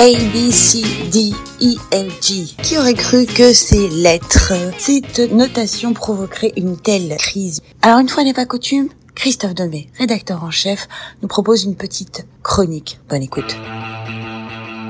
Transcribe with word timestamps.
A, 0.00 0.12
B, 0.12 0.52
C, 0.52 0.80
D, 1.10 1.32
E, 1.60 1.74
F, 1.90 2.22
G. 2.22 2.54
Qui 2.62 2.78
aurait 2.78 2.94
cru 2.94 3.26
que 3.26 3.52
ces 3.52 3.88
lettres, 3.88 4.52
cette 4.78 5.32
notation 5.32 5.92
provoquerait 5.92 6.52
une 6.56 6.76
telle 6.76 7.16
crise? 7.18 7.62
Alors 7.82 7.98
une 7.98 8.08
fois 8.08 8.22
n'est 8.22 8.32
pas 8.32 8.46
coutume, 8.46 8.90
Christophe 9.16 9.56
Domé, 9.56 9.88
rédacteur 9.98 10.44
en 10.44 10.52
chef, 10.52 10.86
nous 11.20 11.26
propose 11.26 11.64
une 11.64 11.74
petite 11.74 12.28
chronique. 12.44 13.00
Bonne 13.08 13.24
écoute. 13.24 13.56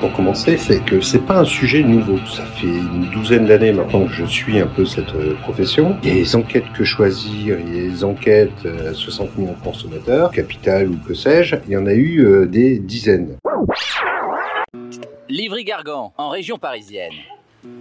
Pour 0.00 0.12
commencer, 0.12 0.58
c'est 0.58 0.84
que 0.84 1.00
c'est 1.00 1.25
pas 1.25 1.38
un 1.38 1.46
sujet 1.46 1.82
nouveau. 1.82 2.18
Ça 2.30 2.45
fait 2.45 2.66
une 2.66 3.09
douzaine 3.11 3.46
d'années 3.46 3.72
maintenant 3.72 4.04
que 4.04 4.12
je 4.12 4.27
suis 4.27 4.61
un 4.61 4.66
peu 4.66 4.84
cette 4.84 5.14
euh, 5.14 5.36
profession. 5.40 5.96
Il 6.02 6.09
y 6.11 6.12
a 6.12 6.16
les 6.16 6.36
enquêtes 6.36 6.70
que 6.77 6.84
choisir, 6.84 7.59
il 7.59 7.75
y 7.75 7.79
a 7.79 7.82
les 7.84 8.04
enquêtes 8.04 8.66
à 8.66 8.93
60 8.93 9.38
millions 9.38 9.54
de 9.54 9.64
consommateurs, 9.64 10.30
capital 10.32 10.90
ou 10.90 10.98
que 10.98 11.14
sais-je. 11.14 11.56
Il 11.66 11.72
y 11.72 11.77
en 11.79 11.86
a 11.86 11.95
eu 11.95 12.27
euh, 12.27 12.45
des 12.45 12.79
dizaines. 12.79 13.38
Livry-Gargan, 15.28 16.14
en 16.16 16.30
région 16.30 16.59
parisienne. 16.59 17.12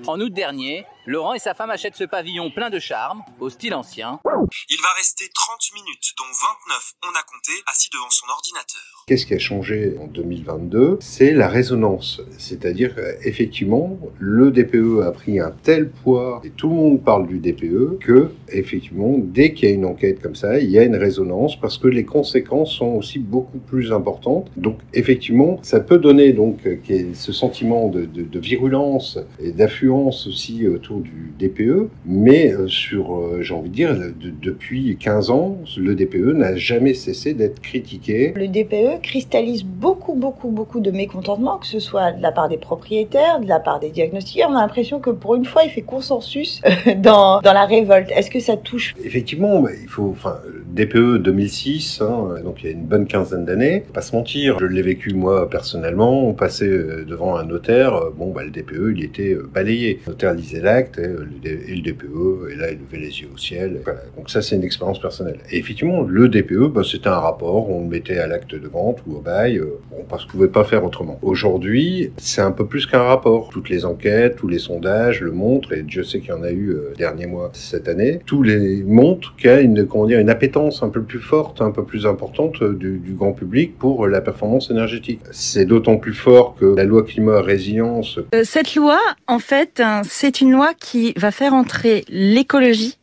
En 0.06 0.20
août 0.20 0.34
dernier, 0.34 0.86
Laurent 1.10 1.34
et 1.34 1.40
sa 1.40 1.54
femme 1.54 1.70
achètent 1.70 1.96
ce 1.96 2.04
pavillon 2.04 2.52
plein 2.52 2.70
de 2.70 2.80
charme, 2.80 3.24
au 3.40 3.50
style 3.50 3.74
ancien. 3.74 4.20
Il 4.26 4.78
va 4.82 4.90
rester 4.98 5.24
30 5.34 5.58
minutes, 5.76 6.14
dont 6.18 6.26
29 6.26 6.94
on 7.06 7.16
a 7.16 7.24
compté, 7.24 7.54
assis 7.66 7.90
devant 7.94 8.10
son 8.10 8.26
ordinateur. 8.30 9.06
Qu'est-ce 9.08 9.26
qui 9.26 9.34
a 9.34 9.40
changé 9.40 9.96
en 10.02 10.08
2022 10.08 10.98
C'est 11.00 11.32
la 11.32 11.48
résonance. 11.48 12.20
C'est-à-dire, 12.38 12.94
effectivement, 13.24 13.98
le 14.20 14.52
DPE 14.52 15.02
a 15.08 15.14
pris 15.14 15.40
un 15.40 15.52
tel 15.64 15.90
poids, 15.90 16.42
et 16.44 16.50
tout 16.50 16.68
le 16.68 16.76
monde 16.76 17.02
parle 17.02 17.26
du 17.26 17.40
DPE, 17.40 18.00
que, 18.02 18.32
effectivement, 18.50 19.16
dès 19.18 19.54
qu'il 19.54 19.70
y 19.70 19.72
a 19.72 19.76
une 19.76 19.86
enquête 19.86 20.22
comme 20.22 20.36
ça, 20.36 20.60
il 20.60 20.70
y 20.70 20.78
a 20.78 20.84
une 20.84 20.98
résonance 20.98 21.58
parce 21.58 21.78
que 21.78 21.88
les 21.88 22.04
conséquences 22.04 22.74
sont 22.74 22.96
aussi 22.96 23.20
beaucoup 23.20 23.60
plus 23.60 23.94
importantes. 23.94 24.52
Donc, 24.58 24.80
effectivement, 24.94 25.58
ça 25.64 25.80
peut 25.80 26.00
donner 26.00 26.34
donc 26.34 26.68
ce 27.14 27.32
sentiment 27.32 27.88
de, 27.88 28.04
de, 28.04 28.24
de 28.24 28.40
virulence 28.40 29.20
et 29.40 29.54
d'affluence 29.54 30.28
aussi 30.28 30.68
autour 30.68 30.97
du 31.00 31.28
DPE, 31.38 31.90
mais 32.06 32.52
euh, 32.52 32.68
sur, 32.68 33.16
euh, 33.16 33.40
j'ai 33.42 33.54
envie 33.54 33.70
de 33.70 33.76
dire, 33.76 33.96
depuis 34.42 34.98
15 35.00 35.30
ans, 35.30 35.58
le 35.78 35.96
DPE 35.96 36.34
n'a 36.34 36.56
jamais 36.56 36.94
cessé 36.94 37.34
d'être 37.34 37.60
critiqué. 37.62 38.34
Le 38.36 38.48
DPE 38.48 39.02
cristallise 39.02 39.64
beaucoup, 39.64 40.16
beaucoup, 40.16 40.50
beaucoup 40.50 40.80
de 40.80 40.92
mécontentement, 40.92 41.58
que 41.58 41.68
ce 41.68 41.80
soit 41.80 42.12
de 42.12 42.22
la 42.22 42.32
part 42.32 42.50
des 42.50 42.58
propriétaires, 42.58 43.40
de 43.40 43.48
la 43.48 43.60
part 43.60 43.80
des 43.80 43.90
diagnostiqueurs. 43.90 44.50
On 44.50 44.56
a 44.56 44.62
l'impression 44.62 45.00
que 45.00 45.10
pour 45.10 45.36
une 45.36 45.46
fois, 45.46 45.64
il 45.64 45.70
fait 45.70 45.82
consensus 45.82 46.62
euh, 46.66 46.96
dans, 46.96 47.42
dans 47.42 47.54
la 47.54 47.66
révolte. 47.66 48.12
Est-ce 48.12 48.32
que 48.32 48.40
ça 48.40 48.58
touche? 48.58 48.96
Effectivement, 49.04 49.64
il 49.68 49.88
faut, 49.88 50.10
enfin, 50.12 50.40
DPE 50.74 51.18
2006, 51.18 52.02
hein, 52.02 52.36
donc 52.44 52.64
il 52.64 52.66
y 52.66 52.70
a 52.70 52.72
une 52.72 52.86
bonne 52.86 53.06
quinzaine 53.06 53.46
d'années. 53.46 53.84
Pas 53.94 54.02
se 54.02 54.16
mentir, 54.16 54.58
je 54.60 54.66
l'ai 54.66 54.82
vécu 54.82 55.14
moi 55.14 55.50
personnellement. 55.50 56.28
On 56.28 56.34
passait 56.34 56.68
devant 56.68 57.36
un 57.36 57.46
notaire, 57.46 58.12
bon, 58.16 58.32
bah, 58.32 58.44
le 58.44 58.50
DPE, 58.50 58.94
il 58.96 59.04
était 59.04 59.36
balayé. 59.54 60.00
Le 60.06 60.12
notaire 60.12 60.34
lisait 60.34 60.62
l'acte 60.62 60.87
et 60.98 61.76
le 61.76 61.82
DPE, 61.82 62.52
et 62.52 62.56
là, 62.56 62.72
il 62.72 62.80
levait 62.80 63.04
les 63.04 63.22
yeux 63.22 63.30
au 63.34 63.38
ciel. 63.38 63.82
Donc 64.16 64.30
ça, 64.30 64.42
c'est 64.42 64.56
une 64.56 64.64
expérience 64.64 65.00
personnelle. 65.00 65.40
Et 65.52 65.58
effectivement, 65.58 66.02
le 66.02 66.30
DPE, 66.30 66.72
bah, 66.74 66.82
c'était 66.90 67.10
un 67.10 67.20
rapport, 67.20 67.70
on 67.70 67.82
le 67.84 67.88
mettait 67.88 68.18
à 68.18 68.28
l'acte 68.28 68.56
de 68.56 68.68
vente 68.68 69.00
ou 69.08 69.16
au 69.18 69.22
bail, 69.22 69.58
euh, 69.58 69.80
parce 70.10 70.26
qu'on 70.26 70.32
pouvait 70.32 70.48
pas 70.48 70.64
faire 70.64 70.84
autrement. 70.84 71.20
Aujourd'hui, 71.22 72.12
c'est 72.18 72.42
un 72.42 72.52
peu 72.52 72.66
plus 72.66 72.86
qu'un 72.86 73.04
rapport. 73.04 73.50
Toutes 73.50 73.70
les 73.70 73.86
enquêtes, 73.86 74.36
tous 74.38 74.48
les 74.48 74.60
sondages 74.60 75.22
le 75.22 75.32
montrent, 75.32 75.74
et 75.74 75.84
Dieu 75.84 76.04
sait 76.04 76.20
qu'il 76.20 76.30
y 76.30 76.34
en 76.34 76.44
a 76.44 76.52
eu 76.52 76.70
euh, 76.70 76.94
dernier 76.98 77.26
mois 77.26 77.52
cette 77.54 77.88
année, 77.88 78.20
tous 78.26 78.44
les 78.44 78.84
montrent 78.84 79.36
qu'il 79.36 79.50
y 79.50 79.54
a 79.54 79.62
une, 79.62 79.86
comment 79.86 80.06
dire, 80.06 80.20
une 80.20 80.30
appétence 80.30 80.84
un 80.84 80.90
peu 80.90 81.02
plus 81.02 81.20
forte, 81.20 81.62
un 81.62 81.72
peu 81.72 81.84
plus 81.84 82.06
importante 82.06 82.62
euh, 82.62 82.74
du, 82.74 83.14
grand 83.18 83.34
public 83.34 83.78
pour 83.78 84.08
la 84.08 84.22
performance 84.22 84.70
énergétique. 84.70 85.22
C'est 85.32 85.66
d'autant 85.66 85.98
plus 85.98 86.14
fort 86.14 86.56
que 86.56 86.66
la 86.66 86.84
loi 86.84 87.04
climat 87.04 87.42
résilience. 87.42 88.20
Euh, 88.36 88.44
cette 88.44 88.76
loi, 88.76 89.00
en 89.28 89.40
fait, 89.40 89.80
hein, 89.80 90.02
c'est 90.04 90.42
une 90.42 90.52
loi 90.52 90.67
qui 90.74 91.14
va 91.16 91.32
faire 91.32 91.54
entrer 91.54 92.06
l'écologie 92.10 92.98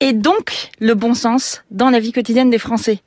et 0.00 0.12
donc 0.12 0.70
le 0.78 0.94
bon 0.94 1.14
sens 1.14 1.64
dans 1.70 1.90
la 1.90 2.00
vie 2.00 2.12
quotidienne 2.12 2.50
des 2.50 2.58
Français 2.58 3.00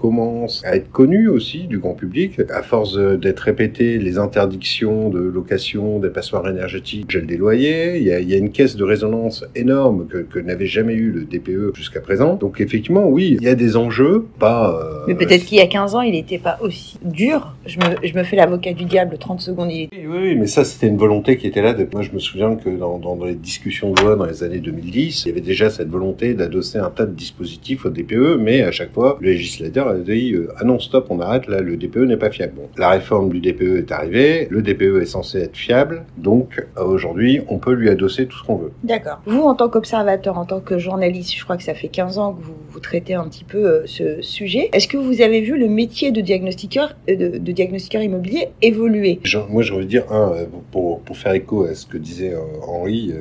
commence 0.00 0.64
à 0.64 0.76
être 0.76 0.90
connu 0.90 1.28
aussi 1.28 1.66
du 1.66 1.78
grand 1.78 1.94
public, 1.94 2.40
à 2.50 2.62
force 2.62 2.96
d'être 2.96 3.40
répété 3.40 3.98
les 3.98 4.18
interdictions 4.18 5.10
de 5.10 5.18
location 5.18 5.98
des 5.98 6.08
passoires 6.08 6.48
énergétiques, 6.48 7.10
gel 7.10 7.26
des 7.26 7.36
loyers, 7.36 7.98
il 7.98 8.04
y 8.04 8.12
a, 8.12 8.20
il 8.20 8.28
y 8.28 8.34
a 8.34 8.38
une 8.38 8.50
caisse 8.50 8.76
de 8.76 8.84
résonance 8.84 9.44
énorme 9.54 10.06
que, 10.06 10.18
que 10.18 10.38
n'avait 10.38 10.66
jamais 10.66 10.94
eu 10.94 11.10
le 11.10 11.24
DPE 11.24 11.76
jusqu'à 11.76 12.00
présent. 12.00 12.34
Donc 12.36 12.60
effectivement, 12.60 13.06
oui, 13.06 13.36
il 13.40 13.44
y 13.44 13.48
a 13.48 13.54
des 13.54 13.76
enjeux, 13.76 14.26
pas... 14.38 14.80
Euh, 14.80 15.04
Mais 15.06 15.14
peut-être 15.14 15.44
qu'il 15.44 15.58
y 15.58 15.60
a 15.60 15.66
15 15.66 15.94
ans, 15.94 16.00
il 16.00 16.12
n'était 16.12 16.38
pas 16.38 16.58
aussi 16.62 16.98
dur. 17.04 17.54
Je 17.66 17.78
me, 17.78 18.06
je 18.06 18.14
me 18.14 18.22
fais 18.22 18.36
l'avocat 18.36 18.72
du 18.72 18.84
diable 18.84 19.18
30 19.18 19.40
secondes. 19.40 19.70
Il... 19.70 19.88
Oui, 19.92 20.06
oui, 20.08 20.36
mais 20.36 20.46
ça, 20.46 20.64
c'était 20.64 20.86
une 20.86 20.96
volonté 20.96 21.36
qui 21.36 21.46
était 21.46 21.62
là. 21.62 21.74
Moi, 21.92 22.02
je 22.02 22.12
me 22.12 22.18
souviens 22.18 22.56
que 22.56 22.70
dans, 22.70 22.98
dans 22.98 23.22
les 23.24 23.34
discussions 23.34 23.92
de 23.92 24.00
loi 24.00 24.16
dans 24.16 24.26
les 24.26 24.42
années 24.42 24.58
2010, 24.58 25.24
il 25.24 25.28
y 25.28 25.30
avait 25.32 25.40
déjà 25.40 25.68
cette 25.68 25.88
volonté 25.88 26.34
d'adosser 26.34 26.78
un 26.78 26.90
tas 26.90 27.06
de 27.06 27.14
dispositifs 27.14 27.84
au 27.84 27.90
DPE, 27.90 28.38
mais 28.38 28.62
à 28.62 28.72
chaque 28.72 28.92
fois, 28.92 29.18
le 29.20 29.30
législateur 29.30 29.79
a 29.88 29.94
dit 29.96 30.32
euh, 30.32 30.52
ah 30.58 30.64
non 30.64 30.78
stop 30.78 31.06
on 31.10 31.20
arrête 31.20 31.46
là 31.46 31.60
le 31.60 31.76
DPE 31.76 31.98
n'est 31.98 32.16
pas 32.16 32.30
fiable. 32.30 32.54
Bon, 32.56 32.68
la 32.76 32.90
réforme 32.90 33.30
du 33.30 33.40
DPE 33.40 33.78
est 33.78 33.92
arrivée, 33.92 34.48
le 34.50 34.62
DPE 34.62 35.02
est 35.02 35.06
censé 35.06 35.38
être 35.38 35.56
fiable, 35.56 36.04
donc 36.16 36.64
euh, 36.76 36.84
aujourd'hui 36.84 37.40
on 37.48 37.58
peut 37.58 37.72
lui 37.72 37.88
adosser 37.88 38.26
tout 38.26 38.38
ce 38.38 38.44
qu'on 38.44 38.56
veut. 38.56 38.72
D'accord. 38.84 39.20
Vous 39.26 39.42
en 39.42 39.54
tant 39.54 39.68
qu'observateur, 39.68 40.38
en 40.38 40.44
tant 40.44 40.60
que 40.60 40.78
journaliste, 40.78 41.34
je 41.36 41.44
crois 41.44 41.56
que 41.56 41.62
ça 41.62 41.74
fait 41.74 41.88
15 41.88 42.18
ans 42.18 42.34
que 42.34 42.42
vous, 42.42 42.54
vous 42.68 42.80
traitez 42.80 43.14
un 43.14 43.28
petit 43.28 43.44
peu 43.44 43.66
euh, 43.66 43.86
ce 43.86 44.20
sujet. 44.22 44.70
Est-ce 44.72 44.88
que 44.88 44.96
vous 44.96 45.22
avez 45.22 45.40
vu 45.40 45.58
le 45.58 45.68
métier 45.68 46.12
de 46.12 46.20
diagnostiqueur 46.20 46.94
de, 47.08 47.38
de 47.38 47.52
diagnostiqueur 47.52 48.02
immobilier 48.02 48.48
évoluer? 48.62 49.20
Genre, 49.24 49.48
Moi 49.48 49.62
je 49.62 49.74
veux 49.74 49.84
dire 49.84 50.10
un 50.12 50.32
pour, 50.70 51.00
pour 51.00 51.16
faire 51.16 51.32
écho 51.32 51.64
à 51.64 51.74
ce 51.74 51.86
que 51.86 51.98
disait 51.98 52.34
Henri. 52.66 53.12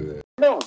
Non 0.42 0.60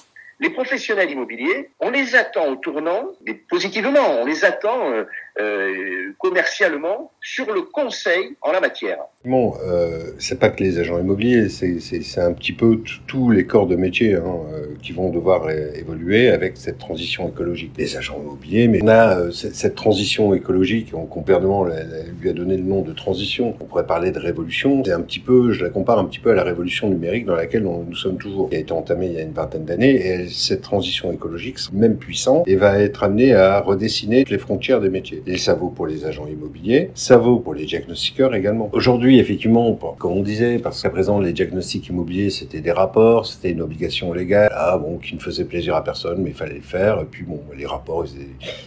les 0.43 0.51
professionnels 0.51 1.09
immobiliers, 1.09 1.71
on 1.79 1.91
les 1.91 2.17
attend 2.17 2.49
au 2.49 2.57
tournant, 2.57 3.13
et 3.27 3.35
positivement, 3.35 4.21
on 4.21 4.27
les 4.27 4.45
attend 4.45 4.93
euh, 5.41 6.13
commercialement 6.19 7.11
sur 7.23 7.53
le 7.55 7.63
conseil 7.63 8.37
en 8.43 8.53
la 8.53 8.61
matière. 8.61 8.99
Bon, 9.25 9.55
euh, 9.67 10.11
c'est 10.19 10.39
pas 10.39 10.51
que 10.51 10.63
les 10.63 10.79
agents 10.79 10.99
immobiliers, 10.99 11.49
c'est 11.49 12.21
un 12.21 12.33
petit 12.33 12.53
peu 12.53 12.81
tous 13.07 13.31
les 13.31 13.47
corps 13.47 13.67
de 13.67 13.75
métier 13.75 14.15
hein, 14.15 14.23
euh, 14.53 14.67
qui 14.83 14.93
vont 14.93 15.09
devoir 15.09 15.51
évoluer 15.51 16.29
avec 16.29 16.59
cette 16.59 16.79
transition 16.79 17.29
écologique. 17.29 17.73
Les 17.79 17.97
agents 17.97 18.21
immobiliers, 18.21 18.69
mais 18.69 18.83
on 18.83 18.89
a 18.89 19.31
cette 19.33 19.75
transition 19.75 20.35
écologique, 20.35 20.93
on, 20.93 21.05
gouvernement 21.05 21.65
lui 21.65 22.29
a 22.29 22.33
donné 22.33 22.57
le 22.57 22.65
nom 22.65 22.83
de 22.83 22.93
transition. 22.93 23.57
On 23.61 23.65
pourrait 23.65 23.87
parler 23.87 24.11
de 24.11 24.19
révolution. 24.19 24.83
C'est 24.85 24.93
un 24.93 25.01
petit 25.01 25.21
peu, 25.21 25.53
je 25.53 25.65
la 25.65 25.71
compare 25.71 25.99
un 25.99 26.05
petit 26.05 26.21
peu 26.21 26.31
à 26.31 26.35
la 26.35 26.45
révolution 26.45 26.89
numérique 26.89 27.25
dans 27.25 27.37
laquelle 27.37 27.63
nous 27.63 27.97
sommes 27.97 28.19
toujours, 28.19 28.51
qui 28.51 28.57
a 28.57 28.59
été 28.59 28.73
entamée 28.73 29.07
il 29.07 29.13
y 29.13 29.19
a 29.19 29.23
une 29.23 29.33
vingtaine 29.33 29.65
d'années. 29.65 29.95
Et 29.95 30.29
cette 30.29 30.63
transition 30.63 31.11
écologique, 31.11 31.59
même 31.73 31.97
puissante, 31.97 32.47
et 32.47 32.57
va 32.57 32.79
être 32.79 33.03
amenée 33.03 33.35
à 33.35 33.61
redessiner 33.61 34.25
les 34.29 34.39
frontières 34.39 34.81
des 34.81 34.91
métiers. 34.91 35.22
Et 35.27 35.39
ça 35.39 35.55
vaut 35.55 35.69
pour 35.69 35.87
les 35.87 36.05
agents 36.05 36.27
immobiliers, 36.27 36.91
ça 36.95 37.17
vaut 37.17 37.39
pour 37.39 37.55
les 37.55 37.65
diagnostiqueurs 37.65 38.35
également. 38.35 38.71
Aujourd'hui, 38.73 39.19
effectivement, 39.19 39.73
comme 39.99 40.13
on 40.13 40.23
disait, 40.23 40.59
parce 40.59 40.83
qu'à 40.83 40.91
présent, 40.91 41.21
les 41.21 41.33
diagnostics 41.33 41.89
immobiliers, 41.89 42.31
c'était 42.31 42.61
des 42.61 42.73
rapports, 42.73 43.27
c'était 43.27 43.51
une 43.51 43.63
obligation 43.63 44.13
légale, 44.13 44.51
ah, 44.55 44.79
bon, 44.79 44.99
qui 44.99 45.15
ne 45.15 45.21
faisait 45.21 45.45
plaisir 45.45 45.75
à 45.75 45.85
personne, 45.85 46.23
mais 46.23 46.31
il 46.31 46.37
fallait 46.37 46.55
le 46.55 46.61
faire. 46.61 47.01
Et 47.01 47.05
puis, 47.05 47.25
bon, 47.25 47.41
les 47.57 47.67
rapports, 47.67 48.05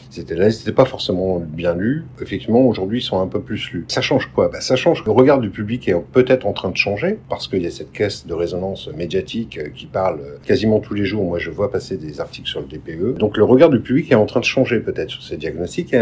c'était 0.10 0.36
là, 0.36 0.50
c'était 0.52 0.72
pas 0.72 0.86
forcément 0.86 1.40
bien 1.40 1.76
lu. 1.76 2.06
Effectivement, 2.22 2.62
aujourd'hui, 2.62 3.00
ils 3.00 3.04
sont 3.04 3.20
un 3.20 3.28
peu 3.28 3.42
plus 3.42 3.72
lus. 3.72 3.86
Ça 3.88 4.02
change 4.02 4.32
quoi? 4.34 4.50
Bah, 4.50 4.62
Ça 4.62 4.76
change 4.76 5.04
le 5.06 5.12
regard 5.12 5.40
du 5.40 5.50
public 5.50 5.88
est 5.88 5.96
peut-être 6.12 6.46
en 6.46 6.54
train 6.54 6.70
de 6.70 6.78
changer, 6.78 7.20
parce 7.30 7.48
qu'il 7.48 7.62
y 7.62 7.68
a 7.68 7.72
cette 7.72 7.92
caisse 7.92 8.26
de 8.26 8.34
résonance 8.34 8.90
médiatique 8.96 9.58
euh, 9.58 9.70
qui 9.74 9.86
parle 9.86 10.20
euh, 10.22 10.38
quasiment 10.46 10.80
tous 10.80 10.94
les 10.94 11.06
jours. 11.06 11.24
Moi, 11.24 11.40
je 11.40 11.50
vois 11.50 11.72
passer 11.72 11.98
des 11.98 12.20
articles 12.20 12.48
sur 12.48 12.62
le 12.62 12.68
DPE. 12.68 13.18
Donc, 13.18 13.38
le 13.38 13.44
regard 13.44 13.70
du 13.70 13.80
public 13.80 14.12
est 14.12 14.16
en 14.16 14.26
train 14.26 14.40
de 14.40 14.46
changer 14.46 14.80
peut-être 14.80 15.10
sur 15.10 15.24
ces 15.24 15.38
diagnostics, 15.38 15.94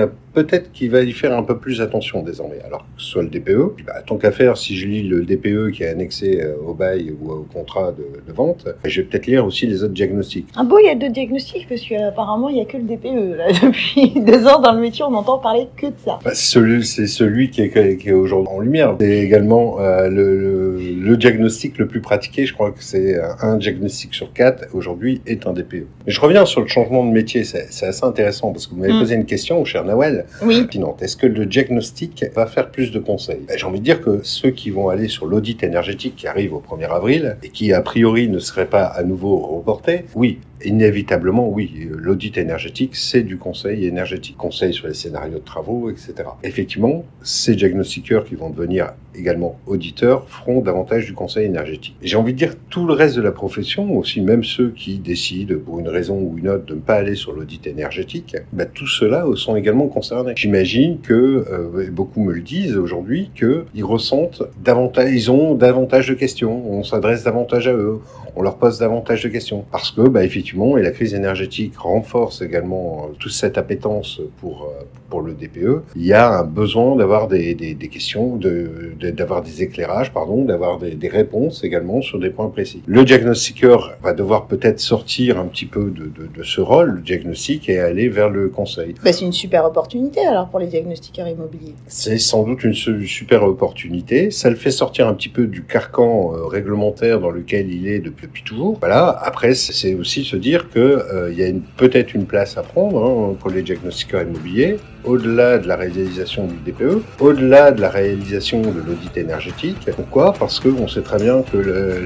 peut-être 0.43 0.71
qu'il 0.71 0.91
va 0.91 1.01
y 1.01 1.11
faire 1.11 1.35
un 1.37 1.43
peu 1.43 1.57
plus 1.57 1.81
attention 1.81 2.23
désormais. 2.23 2.59
Alors, 2.65 2.85
que 2.95 3.01
ce 3.01 3.07
soit 3.07 3.23
le 3.23 3.29
DPE, 3.29 3.83
bah, 3.85 4.01
tant 4.05 4.17
qu'à 4.17 4.31
faire, 4.31 4.57
si 4.57 4.75
je 4.75 4.87
lis 4.87 5.03
le 5.03 5.23
DPE 5.23 5.71
qui 5.73 5.83
est 5.83 5.89
annexé 5.89 6.41
euh, 6.41 6.55
au 6.65 6.73
bail 6.73 7.13
ou 7.21 7.31
au 7.31 7.47
contrat 7.51 7.91
de, 7.91 8.05
de 8.25 8.33
vente, 8.33 8.67
je 8.85 9.01
vais 9.01 9.07
peut-être 9.07 9.27
lire 9.27 9.45
aussi 9.45 9.67
les 9.67 9.83
autres 9.83 9.93
diagnostics. 9.93 10.47
Ah 10.55 10.63
bon, 10.63 10.77
il 10.79 10.85
y 10.85 10.89
a 10.89 10.95
deux 10.95 11.09
diagnostics 11.09 11.67
parce 11.67 11.81
qu'apparemment 11.81 12.49
il 12.49 12.57
y 12.57 12.61
a 12.61 12.65
que 12.65 12.77
le 12.77 12.83
DPE 12.83 13.37
là. 13.37 13.47
Depuis 13.63 14.13
deux 14.19 14.45
ans 14.47 14.59
dans 14.59 14.73
le 14.73 14.79
métier, 14.79 15.03
on 15.03 15.13
entend 15.13 15.37
parler 15.37 15.67
que 15.77 15.87
de 15.87 15.93
ça. 16.03 16.19
Bah, 16.23 16.31
celui, 16.33 16.85
c'est 16.85 17.07
celui 17.07 17.49
qui 17.49 17.61
est, 17.61 17.97
qui 17.97 18.09
est 18.09 18.13
aujourd'hui 18.13 18.53
en 18.53 18.59
lumière. 18.59 18.95
C'est 18.99 19.19
également 19.19 19.79
euh, 19.79 20.09
le, 20.09 20.39
le, 20.39 20.62
le, 20.91 21.17
diagnostic 21.17 21.77
le 21.77 21.87
plus 21.87 22.01
pratiqué. 22.01 22.45
Je 22.45 22.53
crois 22.53 22.71
que 22.71 22.83
c'est 22.83 23.19
un 23.41 23.57
diagnostic 23.57 24.13
sur 24.13 24.33
quatre 24.33 24.65
aujourd'hui 24.73 25.21
est 25.25 25.47
un 25.47 25.53
DPE. 25.53 25.85
Mais 26.05 26.11
je 26.11 26.19
reviens 26.19 26.45
sur 26.45 26.61
le 26.61 26.67
changement 26.67 27.05
de 27.05 27.11
métier. 27.11 27.43
C'est 27.43 27.85
assez 27.85 28.05
intéressant 28.05 28.51
parce 28.51 28.67
que 28.67 28.73
vous 28.73 28.81
m'avez 28.81 28.93
mm. 28.93 28.99
posé 28.99 29.15
une 29.15 29.25
question, 29.25 29.63
cher 29.65 29.85
Nawel. 29.85 30.25
Oui. 30.41 30.67
Est-ce 31.01 31.17
que 31.17 31.27
le 31.27 31.45
diagnostic 31.45 32.25
va 32.35 32.45
faire 32.45 32.69
plus 32.69 32.91
de 32.91 32.99
conseils? 32.99 33.41
Bah, 33.47 33.55
J'ai 33.57 33.65
envie 33.65 33.79
de 33.79 33.85
dire 33.85 34.01
que 34.01 34.19
ceux 34.23 34.51
qui 34.51 34.69
vont 34.69 34.89
aller 34.89 35.07
sur 35.07 35.25
l'audit 35.25 35.63
énergétique 35.63 36.15
qui 36.15 36.27
arrive 36.27 36.53
au 36.53 36.61
1er 36.61 36.89
avril 36.89 37.37
et 37.43 37.49
qui 37.49 37.73
a 37.73 37.81
priori 37.81 38.27
ne 38.27 38.39
serait 38.39 38.67
pas 38.67 38.83
à 38.83 39.03
nouveau 39.03 39.37
reporté, 39.37 40.05
oui, 40.15 40.39
inévitablement, 40.65 41.47
oui, 41.47 41.89
l'audit 41.91 42.37
énergétique, 42.37 42.95
c'est 42.95 43.23
du 43.23 43.37
conseil 43.37 43.85
énergétique, 43.85 44.37
conseil 44.37 44.73
sur 44.73 44.87
les 44.87 44.93
scénarios 44.93 45.39
de 45.39 45.43
travaux, 45.43 45.89
etc. 45.89 46.13
Effectivement, 46.43 47.05
ces 47.21 47.55
diagnostiqueurs 47.55 48.25
qui 48.25 48.35
vont 48.35 48.49
devenir 48.49 48.93
également 49.15 49.59
auditeurs 49.67 50.27
feront 50.29 50.61
davantage 50.61 51.05
du 51.05 51.13
conseil 51.13 51.45
énergétique. 51.45 51.95
J'ai 52.01 52.17
envie 52.17 52.33
de 52.33 52.37
dire 52.37 52.55
tout 52.69 52.85
le 52.85 52.93
reste 52.93 53.15
de 53.15 53.21
la 53.21 53.31
profession, 53.31 53.97
aussi 53.97 54.21
même 54.21 54.43
ceux 54.43 54.71
qui 54.71 54.97
décident 54.97 55.55
pour 55.63 55.79
une 55.79 55.87
raison 55.87 56.17
ou 56.19 56.37
une 56.37 56.49
autre 56.49 56.65
de 56.65 56.75
ne 56.75 56.79
pas 56.79 56.95
aller 56.95 57.15
sur 57.15 57.33
l'audit 57.33 57.65
énergétique, 57.67 58.35
bah, 58.51 58.65
tout 58.65 58.87
cela 58.87 59.25
sont 59.35 59.55
également 59.55 59.87
concernés. 59.87 60.33
J'imagine 60.35 60.99
que 60.99 61.13
euh, 61.13 61.89
beaucoup 61.91 62.21
me 62.21 62.33
le 62.33 62.41
disent 62.41 62.77
aujourd'hui 62.77 63.31
qu'ils 63.35 63.85
ressentent 63.85 64.43
davantage, 64.63 65.11
ils 65.13 65.31
ont 65.31 65.55
davantage 65.55 66.07
de 66.07 66.13
questions, 66.13 66.71
on 66.71 66.83
s'adresse 66.83 67.23
davantage 67.23 67.67
à 67.67 67.73
eux, 67.73 67.99
on 68.35 68.41
leur 68.41 68.57
pose 68.57 68.79
davantage 68.79 69.23
de 69.23 69.29
questions 69.29 69.65
parce 69.71 69.91
que 69.91 70.01
bah, 70.01 70.23
effectivement 70.23 70.52
et 70.77 70.81
la 70.81 70.91
crise 70.91 71.13
énergétique 71.13 71.77
renforce 71.77 72.41
également 72.41 73.07
euh, 73.09 73.13
toute 73.19 73.31
cette 73.31 73.57
appétence 73.57 74.21
pour 74.39 74.63
euh, 74.63 74.83
pour 75.13 75.21
le 75.21 75.33
DPE. 75.33 75.83
Il 75.95 76.05
y 76.05 76.13
a 76.13 76.39
un 76.39 76.43
besoin 76.43 76.95
d'avoir 76.95 77.27
des, 77.27 77.53
des, 77.53 77.75
des 77.75 77.87
questions, 77.87 78.35
de 78.35 78.93
d'avoir 79.11 79.43
des 79.43 79.61
éclairages, 79.61 80.11
pardon, 80.11 80.43
d'avoir 80.43 80.79
des, 80.79 80.95
des, 80.95 81.07
réponses 81.07 81.63
également 81.63 82.01
sur 82.01 82.17
des 82.19 82.31
points 82.31 82.49
précis. 82.49 82.81
Le 82.87 83.03
diagnostiqueur 83.05 83.95
va 84.01 84.13
devoir 84.13 84.47
peut-être 84.47 84.79
sortir 84.79 85.39
un 85.39 85.45
petit 85.45 85.67
peu 85.67 85.91
de, 85.91 86.05
de, 86.05 86.27
de, 86.35 86.43
ce 86.43 86.61
rôle, 86.61 86.89
le 86.89 87.01
diagnostic, 87.01 87.69
et 87.69 87.79
aller 87.79 88.09
vers 88.09 88.29
le 88.29 88.49
conseil. 88.49 88.95
Bah, 89.03 89.13
c'est 89.13 89.25
une 89.25 89.33
super 89.33 89.65
opportunité 89.65 90.25
alors 90.25 90.47
pour 90.47 90.59
les 90.59 90.65
diagnostiqueurs 90.65 91.27
immobiliers. 91.27 91.75
C'est 91.85 92.17
sans 92.17 92.43
doute 92.43 92.63
une 92.63 92.73
super 92.73 93.43
opportunité. 93.43 94.31
Ça 94.31 94.49
le 94.49 94.55
fait 94.55 94.71
sortir 94.71 95.07
un 95.07 95.13
petit 95.13 95.29
peu 95.29 95.45
du 95.45 95.63
carcan 95.63 96.33
euh, 96.33 96.47
réglementaire 96.47 97.19
dans 97.19 97.29
lequel 97.29 97.71
il 97.71 97.87
est 97.87 97.99
depuis, 97.99 98.25
depuis 98.25 98.43
toujours. 98.43 98.77
Voilà. 98.79 99.09
Après, 99.09 99.53
c'est 99.53 99.93
aussi 99.93 100.23
se 100.23 100.35
dire 100.43 100.69
que 100.69 100.79
euh, 100.79 101.33
y 101.33 101.43
a 101.43 101.51
peut-être 101.77 102.13
une 102.13 102.25
place 102.25 102.57
à 102.57 102.61
prendre 102.61 103.03
hein, 103.03 103.35
pour 103.39 103.49
les 103.49 103.63
diagnostiqueurs 103.63 104.21
immobiliers 104.21 104.77
au-delà 105.05 105.57
de 105.57 105.67
la 105.67 105.75
réalisation 105.75 106.47
du 106.47 106.55
DPE, 106.71 107.01
au-delà 107.19 107.71
de 107.71 107.81
la 107.81 107.89
réalisation 107.89 108.61
de 108.61 108.79
l'audit 108.79 109.17
énergétique. 109.17 109.77
Pourquoi? 109.95 110.33
Parce 110.33 110.59
qu'on 110.59 110.87
sait 110.87 111.01
très 111.01 111.17
bien 111.17 111.41
que 111.41 111.57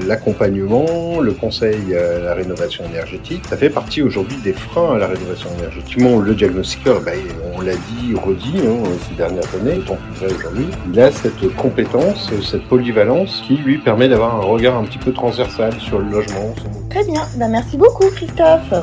l'accompagnement, 0.06 1.20
le, 1.20 1.32
conseil 1.32 1.94
à 1.94 2.18
la 2.18 2.34
rénovation 2.34 2.84
énergétique, 2.86 3.42
ça 3.48 3.56
fait 3.56 3.70
partie 3.70 4.02
aujourd'hui 4.02 4.36
des 4.42 4.52
freins 4.52 4.96
à 4.96 4.98
la 4.98 5.06
rénovation 5.06 5.48
énergétique. 5.58 5.98
Le 5.98 6.34
diagnostiqueur, 6.34 7.00
ben, 7.02 7.18
on 7.54 7.60
l'a 7.60 7.74
dit, 7.74 8.14
redit 8.14 8.58
hein, 8.58 8.82
ces 9.08 9.14
dernières 9.14 9.54
années, 9.54 9.78
autant 9.78 9.96
plus 9.96 10.26
vrai 10.26 10.34
aujourd'hui, 10.34 10.66
il 10.92 11.00
a 11.00 11.12
cette 11.12 11.54
compétence, 11.56 12.30
cette 12.42 12.64
polyvalence 12.64 13.42
qui 13.46 13.56
lui 13.56 13.78
permet 13.78 14.08
d'avoir 14.08 14.34
un 14.34 14.44
regard 14.44 14.76
un 14.76 14.84
petit 14.84 14.98
peu 14.98 15.12
transversal 15.12 15.72
sur 15.80 16.00
le 16.00 16.10
logement. 16.10 16.54
Très 16.98 17.06
bien, 17.12 17.28
ben, 17.36 17.46
merci 17.46 17.76
beaucoup 17.76 18.10
Christophe. 18.10 18.74